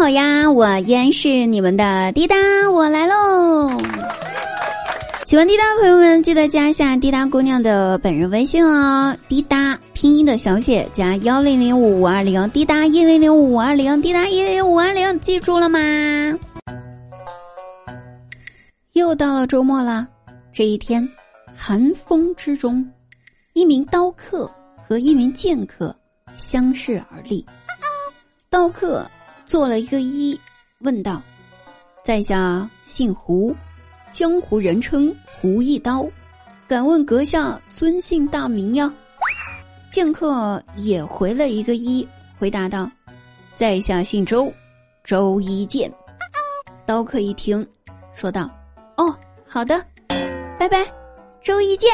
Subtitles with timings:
[0.00, 2.34] 好呀，我依然是你们的滴答，
[2.72, 3.68] 我来喽。
[5.26, 15.78] 喜欢滴答的朋友们，记得加一下滴答姑娘的本人微信哦，滴答拼音的小写加幺零零五五二零，滴答一零零五五二零，滴答一零五二零，记住了吗？
[18.94, 20.08] 又到了周末了，
[20.50, 21.06] 这一天，
[21.54, 22.82] 寒风之中，
[23.52, 24.50] 一名刀客
[24.88, 25.94] 和一名剑客
[26.34, 27.44] 相视而立。
[28.48, 29.06] 刀客
[29.46, 30.38] 做了一个揖，
[30.80, 31.20] 问道
[32.04, 33.54] ：“在下姓胡，
[34.10, 36.06] 江湖人称胡一刀，
[36.68, 38.92] 敢问阁下尊姓大名呀？”
[39.90, 42.06] 剑客也回了一个揖，
[42.38, 42.88] 回答道
[43.56, 44.52] ：“在下姓周，
[45.02, 45.92] 周一剑。”
[46.86, 47.66] 刀客一听，
[48.12, 48.48] 说道
[48.96, 49.14] ：“哦，
[49.46, 49.84] 好的，
[50.58, 50.86] 拜拜，
[51.42, 51.90] 周一见。”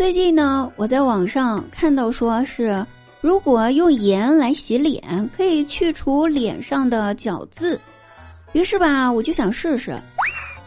[0.00, 2.82] 最近呢，我在网上看到说是，
[3.20, 7.78] 如果用盐来洗脸，可以去除脸上的角质。
[8.52, 9.94] 于是吧，我就想试试。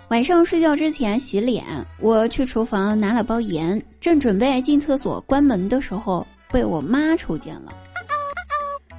[0.10, 1.66] 晚上睡觉之前洗脸，
[2.00, 7.74] 我去厨房拿了包盐，正准备进厕所关门的时候，被我妈瞅见了。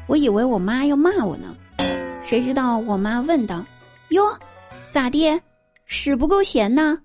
[0.08, 1.54] 我以为我妈要骂我呢，
[2.22, 3.64] 谁知道我妈问道
[4.10, 4.24] ：“哟，
[4.90, 5.40] 咋的？
[5.86, 6.98] 屎不够咸呢？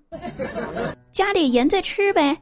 [1.12, 2.36] 加点盐再吃呗。”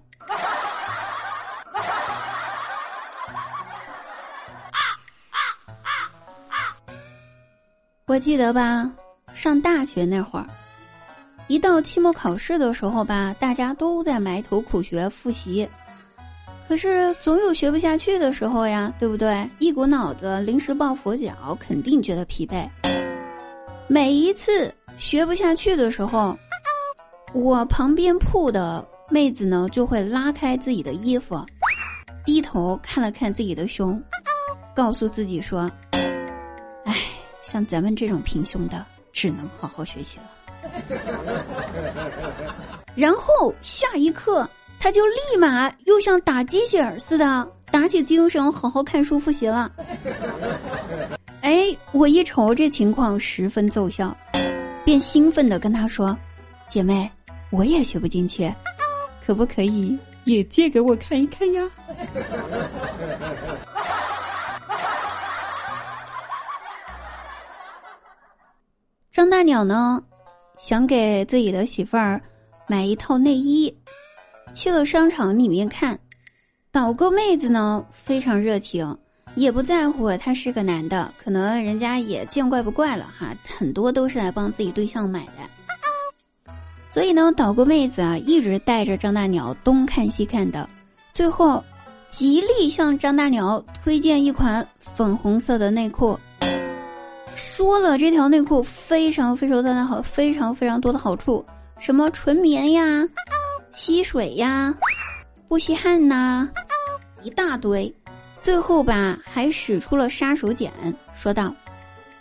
[8.08, 8.90] 我记得吧，
[9.34, 10.46] 上大学那会儿，
[11.46, 15.68] 一到期末考试的时候吧，大家都在埋头苦学复习，
[16.66, 19.46] 可是总有学不下去的时候呀，对不对？
[19.58, 22.66] 一股脑子临时抱佛脚，肯定觉得疲惫。
[23.88, 26.34] 每一次学不下去的时候，
[27.34, 31.44] 我旁边铺的妹子呢，就会拉开自己的衣服，
[32.24, 34.02] 低头看了看自己的胸，
[34.74, 35.70] 告诉自己说。
[37.50, 40.24] 像咱们这种平胸的，只能好好学习了。
[42.94, 44.46] 然后下一刻，
[44.78, 49.72] 他就立马又像打鸡血似的，打起精神好好看书复习了。
[51.40, 54.14] 哎，我一瞅这情况十分奏效，
[54.84, 56.14] 便兴奋的跟他说
[56.68, 57.10] ：“姐妹，
[57.48, 58.54] 我也学不进去，
[59.24, 61.62] 可不可以也借给我看一看呀？”
[69.18, 70.00] 张大鸟呢，
[70.58, 72.22] 想给自己的媳妇儿
[72.68, 73.76] 买一套内衣，
[74.52, 75.98] 去了商场里面看，
[76.70, 78.96] 导购妹子呢非常热情，
[79.34, 86.52] 也不在乎他是个男的，可能人家也见怪不怪了哈，很多都是来帮自己对象买的，
[86.88, 90.70] 所以呢，导购妹子啊一直带着张大鸟东看西看的，
[91.12, 91.60] 最后
[92.08, 94.64] 极力向张大鸟推荐一款
[94.94, 96.16] 粉红色的内裤。
[97.58, 101.44] 说了这条内裤非常非常的好，非常非常多的好处，
[101.80, 103.04] 什么纯棉呀、
[103.74, 104.72] 吸水呀、
[105.48, 106.48] 不吸汗呐，
[107.20, 107.92] 一大堆。
[108.40, 110.70] 最后吧，还使出了杀手锏，
[111.12, 111.52] 说道：“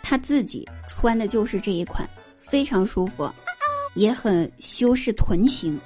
[0.02, 2.04] 他自己穿的就是这一款，
[2.36, 3.30] 非常舒服，
[3.94, 5.80] 也很修饰臀型。”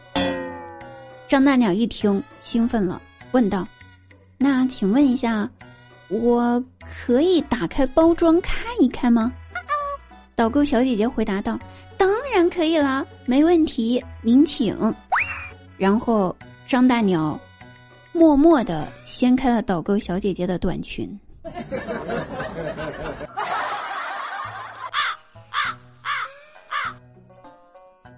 [1.29, 2.99] 张大鸟一听兴奋了，
[3.33, 3.69] 问道
[4.39, 5.47] ：“那请问一下，
[6.09, 6.59] 我
[7.05, 9.31] 可以打开包装看一看吗？”
[10.43, 11.57] 导购小姐姐回答道
[11.97, 14.77] ：“当然可以了，没问题，您请。”
[15.79, 16.35] 然后
[16.67, 17.39] 张大鸟
[18.11, 21.09] 默默的掀开了导购小姐姐的短裙。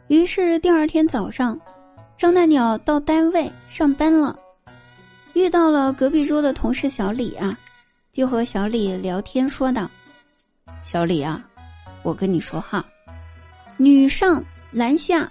[0.06, 1.60] 于是第二天早上，
[2.16, 4.34] 张大鸟到单位上班了，
[5.34, 7.54] 遇到了隔壁桌的同事小李啊，
[8.12, 9.86] 就和小李聊天说道
[10.84, 11.44] ：“小李啊。”
[12.04, 12.84] 我跟你说哈，
[13.78, 15.28] 女上男下，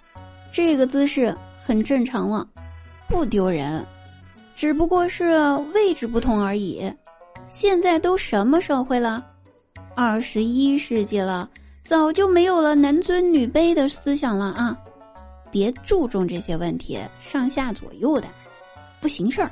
[0.52, 2.46] 这个姿势很正常了，
[3.08, 3.86] 不丢人，
[4.56, 5.40] 只不过是
[5.74, 6.92] 位置不同而已。
[7.48, 9.24] 现在都什么社会了？
[9.96, 11.48] 二十一世纪了，
[11.84, 14.76] 早就没有了男尊女卑的思想了啊！
[15.52, 18.28] 别注重这些问题，上下左右的，
[19.00, 19.52] 不行事儿。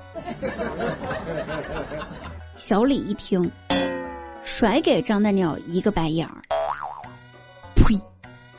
[2.57, 3.47] 小李一听，
[4.41, 6.41] 甩给张大鸟一个白眼儿。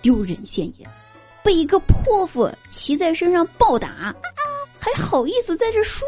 [0.02, 0.90] 丢人现眼，
[1.42, 4.12] 被一个泼妇骑在身上暴打，
[4.78, 6.04] 还好意思在这说？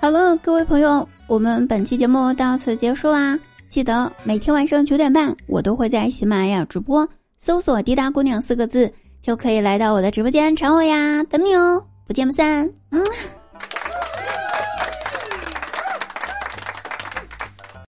[0.00, 3.38] 好了，各位朋友，我们本期节目到此结束啦！
[3.68, 7.06] 记得每天晚上九点半，我都会在喜马拉雅直播，
[7.36, 12.70] 搜索“滴答姑娘”四个字，就可以来到我的直播间找我呀，等你哦，不见不散。
[12.90, 13.04] 嗯。